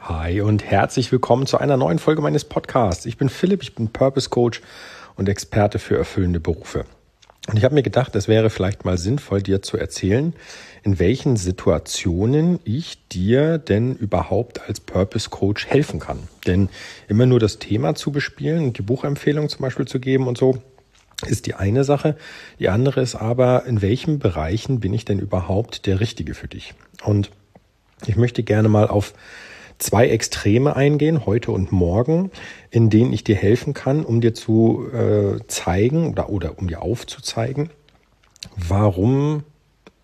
[0.00, 3.04] Hi und herzlich willkommen zu einer neuen Folge meines Podcasts.
[3.04, 4.62] Ich bin Philipp, ich bin Purpose Coach
[5.16, 6.84] und Experte für erfüllende Berufe.
[7.48, 10.34] Und ich habe mir gedacht, es wäre vielleicht mal sinnvoll, dir zu erzählen,
[10.84, 16.20] in welchen Situationen ich dir denn überhaupt als Purpose Coach helfen kann.
[16.46, 16.68] Denn
[17.08, 20.58] immer nur das Thema zu bespielen und die Buchempfehlung zum Beispiel zu geben und so,
[21.26, 22.16] ist die eine Sache.
[22.60, 26.74] Die andere ist aber, in welchen Bereichen bin ich denn überhaupt der Richtige für dich?
[27.02, 27.30] Und
[28.06, 29.12] ich möchte gerne mal auf
[29.78, 32.30] zwei Extreme eingehen, heute und morgen,
[32.70, 36.82] in denen ich dir helfen kann, um dir zu äh, zeigen oder, oder um dir
[36.82, 37.70] aufzuzeigen,
[38.56, 39.44] warum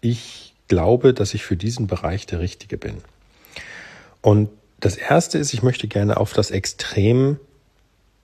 [0.00, 2.98] ich glaube, dass ich für diesen Bereich der Richtige bin.
[4.22, 4.48] Und
[4.80, 7.38] das erste ist, ich möchte gerne auf das Extrem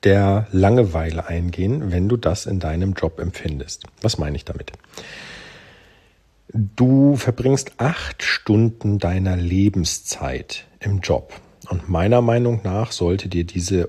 [0.03, 3.85] der Langeweile eingehen, wenn du das in deinem Job empfindest.
[4.01, 4.73] Was meine ich damit?
[6.53, 11.33] Du verbringst acht Stunden deiner Lebenszeit im Job.
[11.71, 13.89] Und meiner Meinung nach sollte dir diese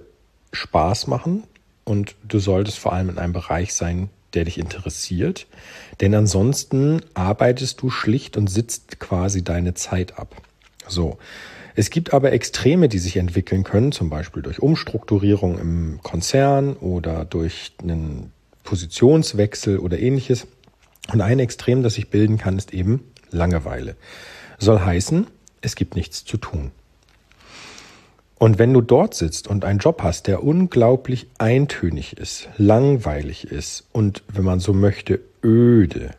[0.53, 1.43] Spaß machen
[1.83, 5.47] und du solltest vor allem in einem Bereich sein, der dich interessiert.
[5.99, 10.35] Denn ansonsten arbeitest du schlicht und sitzt quasi deine Zeit ab.
[10.87, 11.17] So.
[11.73, 17.25] Es gibt aber Extreme, die sich entwickeln können, zum Beispiel durch Umstrukturierung im Konzern oder
[17.25, 18.31] durch einen
[18.63, 20.47] Positionswechsel oder ähnliches.
[21.11, 23.95] Und ein Extrem, das sich bilden kann, ist eben Langeweile.
[24.59, 25.27] Soll heißen,
[25.61, 26.71] es gibt nichts zu tun.
[28.41, 33.83] Und wenn du dort sitzt und einen Job hast, der unglaublich eintönig ist, langweilig ist
[33.91, 36.09] und, wenn man so möchte, öde,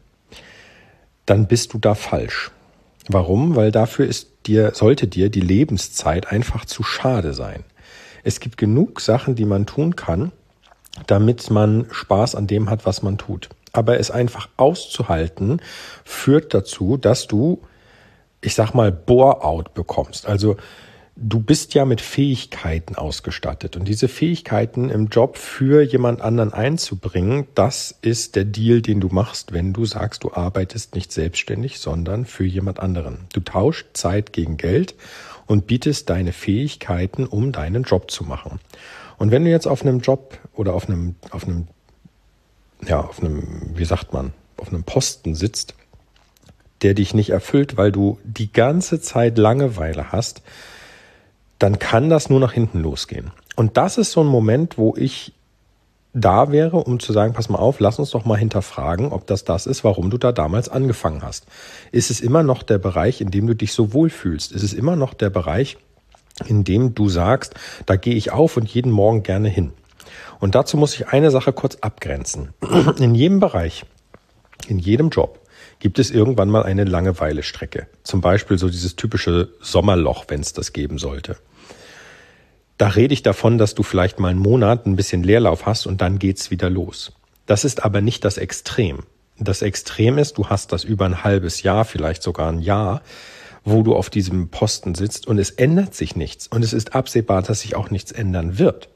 [1.26, 2.52] dann bist du da falsch.
[3.08, 3.56] Warum?
[3.56, 7.64] Weil dafür ist dir, sollte dir die Lebenszeit einfach zu schade sein.
[8.22, 10.30] Es gibt genug Sachen, die man tun kann,
[11.08, 13.48] damit man Spaß an dem hat, was man tut.
[13.72, 15.60] Aber es einfach auszuhalten,
[16.04, 17.62] führt dazu, dass du,
[18.40, 20.28] ich sag mal, Bore-out bekommst.
[20.28, 20.56] Also
[21.16, 23.76] du bist ja mit Fähigkeiten ausgestattet.
[23.76, 29.08] Und diese Fähigkeiten im Job für jemand anderen einzubringen, das ist der Deal, den du
[29.08, 33.26] machst, wenn du sagst, du arbeitest nicht selbstständig, sondern für jemand anderen.
[33.32, 34.94] Du tauschst Zeit gegen Geld
[35.46, 38.58] und bietest deine Fähigkeiten, um deinen Job zu machen.
[39.18, 41.68] Und wenn du jetzt auf einem Job oder auf einem, auf einem,
[42.86, 45.74] ja, auf einem, wie sagt man, auf einem Posten sitzt,
[46.80, 50.42] der dich nicht erfüllt, weil du die ganze Zeit Langeweile hast,
[51.62, 53.30] dann kann das nur nach hinten losgehen.
[53.54, 55.32] Und das ist so ein Moment, wo ich
[56.14, 59.44] da wäre, um zu sagen, pass mal auf, lass uns doch mal hinterfragen, ob das
[59.44, 61.46] das ist, warum du da damals angefangen hast.
[61.90, 64.52] Ist es immer noch der Bereich, in dem du dich so wohlfühlst?
[64.52, 65.78] Ist es immer noch der Bereich,
[66.46, 67.54] in dem du sagst,
[67.86, 69.72] da gehe ich auf und jeden Morgen gerne hin?
[70.40, 72.50] Und dazu muss ich eine Sache kurz abgrenzen.
[72.98, 73.84] In jedem Bereich,
[74.68, 75.40] in jedem Job
[75.78, 77.88] gibt es irgendwann mal eine Langeweile-Strecke.
[78.04, 81.36] Zum Beispiel so dieses typische Sommerloch, wenn es das geben sollte.
[82.78, 86.00] Da rede ich davon, dass du vielleicht mal einen Monat ein bisschen Leerlauf hast und
[86.00, 87.12] dann geht's wieder los.
[87.46, 89.04] Das ist aber nicht das Extrem.
[89.38, 93.02] Das Extrem ist, du hast das über ein halbes Jahr, vielleicht sogar ein Jahr,
[93.64, 97.42] wo du auf diesem Posten sitzt und es ändert sich nichts und es ist absehbar,
[97.42, 98.88] dass sich auch nichts ändern wird.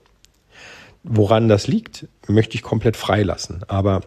[1.02, 3.62] Woran das liegt, möchte ich komplett freilassen.
[3.68, 4.00] Aber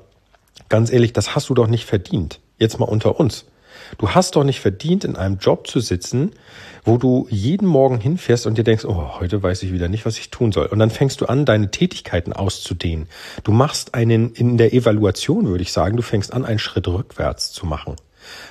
[0.67, 2.41] ganz ehrlich, das hast du doch nicht verdient.
[2.57, 3.45] Jetzt mal unter uns.
[3.97, 6.31] Du hast doch nicht verdient, in einem Job zu sitzen,
[6.83, 10.17] wo du jeden Morgen hinfährst und dir denkst, oh, heute weiß ich wieder nicht, was
[10.17, 10.67] ich tun soll.
[10.67, 13.07] Und dann fängst du an, deine Tätigkeiten auszudehnen.
[13.43, 17.51] Du machst einen, in der Evaluation würde ich sagen, du fängst an, einen Schritt rückwärts
[17.51, 17.95] zu machen.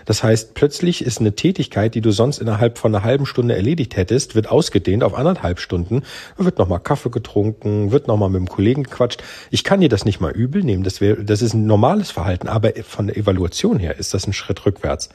[0.05, 3.97] Das heißt, plötzlich ist eine Tätigkeit, die du sonst innerhalb von einer halben Stunde erledigt
[3.97, 6.03] hättest, wird ausgedehnt auf anderthalb Stunden,
[6.37, 9.23] wird nochmal Kaffee getrunken, wird nochmal mit dem Kollegen gequatscht.
[9.51, 12.49] Ich kann dir das nicht mal übel nehmen, das, wäre, das ist ein normales Verhalten,
[12.49, 15.09] aber von der Evaluation her ist das ein Schritt rückwärts.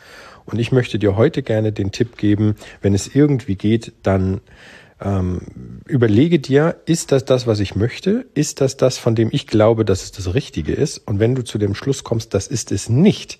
[0.46, 4.42] Und ich möchte dir heute gerne den Tipp geben, wenn es irgendwie geht, dann
[5.02, 5.42] ähm,
[5.86, 8.26] überlege dir, ist das das, was ich möchte?
[8.34, 11.00] Ist das das, von dem ich glaube, dass es das Richtige ist?
[11.00, 13.40] Und wenn du zu dem Schluss kommst, das ist es nicht,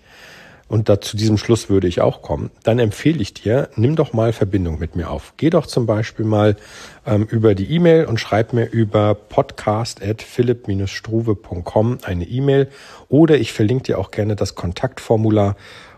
[0.68, 4.14] und da, zu diesem Schluss würde ich auch kommen, dann empfehle ich dir, nimm doch
[4.14, 5.34] mal Verbindung mit mir auf.
[5.38, 6.58] Geh doch zum Beispiel mal
[7.06, 12.70] ähm, über die E-Mail und schreib mir über podcast.philipp-struve.com eine E-Mail
[13.10, 15.56] oder ich verlinke dir auch gerne das Kontaktformular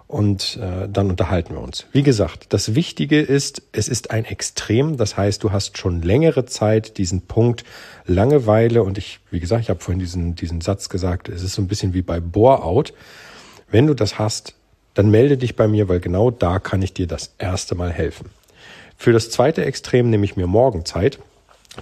[0.08, 1.88] und äh, dann unterhalten wir uns.
[1.92, 6.46] Wie gesagt, das Wichtige ist, es ist ein Extrem, das heißt, du hast schon längere
[6.46, 7.64] Zeit diesen Punkt
[8.06, 11.62] Langeweile und ich, wie gesagt, ich habe vorhin diesen, diesen Satz gesagt, es ist so
[11.62, 12.94] ein bisschen wie bei Bore-out.
[13.68, 14.56] Wenn du das hast,
[14.94, 18.30] dann melde dich bei mir, weil genau da kann ich dir das erste Mal helfen.
[18.98, 21.20] Für das zweite Extrem nehme ich mir morgen Zeit.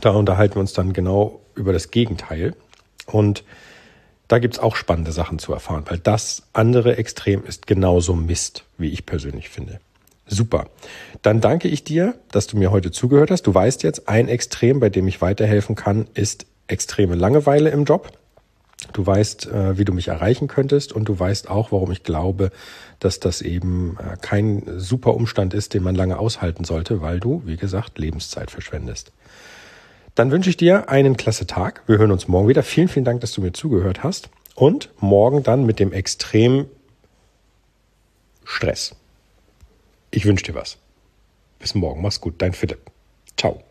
[0.02, 2.56] Da unterhalten wir uns dann genau über das Gegenteil.
[3.06, 3.44] Und
[4.28, 8.90] da gibt's auch spannende Sachen zu erfahren, weil das andere Extrem ist genauso Mist, wie
[8.90, 9.80] ich persönlich finde.
[10.26, 10.68] Super.
[11.22, 13.44] Dann danke ich dir, dass du mir heute zugehört hast.
[13.44, 18.18] Du weißt jetzt, ein Extrem, bei dem ich weiterhelfen kann, ist extreme Langeweile im Job.
[18.94, 22.52] Du weißt, äh, wie du mich erreichen könntest und du weißt auch, warum ich glaube,
[23.00, 27.42] dass das eben äh, kein super Umstand ist, den man lange aushalten sollte, weil du,
[27.46, 29.12] wie gesagt, Lebenszeit verschwendest.
[30.16, 31.82] Dann wünsche ich dir einen klasse Tag.
[31.88, 32.62] Wir hören uns morgen wieder.
[32.62, 34.30] Vielen, vielen Dank, dass du mir zugehört hast.
[34.56, 36.68] Und morgen dann mit dem extrem
[38.46, 38.96] Stress.
[40.12, 40.78] Ich wünsche dir was.
[41.58, 42.04] Bis morgen.
[42.04, 42.36] Mach's gut.
[42.38, 42.92] Dein Philipp.
[43.36, 43.64] Ciao.